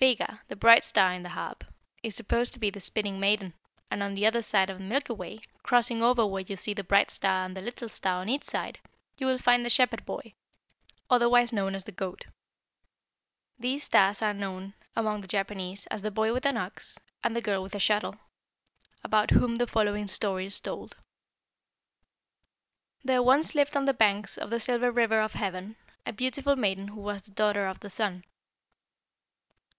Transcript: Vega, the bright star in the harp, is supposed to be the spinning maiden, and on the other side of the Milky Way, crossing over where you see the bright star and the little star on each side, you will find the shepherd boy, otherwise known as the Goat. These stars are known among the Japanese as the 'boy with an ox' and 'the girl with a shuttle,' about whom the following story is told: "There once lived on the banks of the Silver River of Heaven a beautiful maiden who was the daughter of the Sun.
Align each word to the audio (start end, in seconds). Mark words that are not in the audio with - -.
Vega, 0.00 0.40
the 0.48 0.56
bright 0.56 0.82
star 0.84 1.12
in 1.14 1.22
the 1.22 1.30
harp, 1.30 1.62
is 2.02 2.14
supposed 2.16 2.52
to 2.52 2.58
be 2.58 2.68
the 2.68 2.80
spinning 2.80 3.18
maiden, 3.20 3.54
and 3.90 4.02
on 4.02 4.12
the 4.14 4.26
other 4.26 4.42
side 4.42 4.68
of 4.68 4.78
the 4.78 4.84
Milky 4.84 5.12
Way, 5.14 5.40
crossing 5.62 6.02
over 6.02 6.26
where 6.26 6.42
you 6.42 6.56
see 6.56 6.74
the 6.74 6.84
bright 6.84 7.10
star 7.10 7.44
and 7.44 7.56
the 7.56 7.60
little 7.62 7.88
star 7.88 8.20
on 8.20 8.28
each 8.28 8.44
side, 8.44 8.80
you 9.18 9.26
will 9.26 9.38
find 9.38 9.64
the 9.64 9.70
shepherd 9.70 10.04
boy, 10.04 10.34
otherwise 11.10 11.52
known 11.54 11.74
as 11.74 11.84
the 11.84 11.92
Goat. 11.92 12.26
These 13.58 13.84
stars 13.84 14.20
are 14.20 14.34
known 14.34 14.74
among 14.96 15.20
the 15.22 15.26
Japanese 15.26 15.86
as 15.86 16.00
the 16.02 16.10
'boy 16.10 16.32
with 16.34 16.44
an 16.46 16.56
ox' 16.58 16.98
and 17.22 17.34
'the 17.36 17.42
girl 17.42 17.62
with 17.62 17.74
a 17.74 17.80
shuttle,' 17.80 18.16
about 19.02 19.30
whom 19.32 19.56
the 19.56 19.66
following 19.66 20.08
story 20.08 20.46
is 20.46 20.60
told: 20.60 20.96
"There 23.02 23.22
once 23.22 23.54
lived 23.54 23.76
on 23.76 23.84
the 23.86 23.94
banks 23.94 24.36
of 24.38 24.48
the 24.50 24.60
Silver 24.60 24.90
River 24.90 25.20
of 25.20 25.34
Heaven 25.34 25.76
a 26.06 26.12
beautiful 26.12 26.56
maiden 26.56 26.88
who 26.88 27.00
was 27.00 27.22
the 27.22 27.30
daughter 27.30 27.66
of 27.66 27.80
the 27.80 27.90
Sun. 27.90 28.24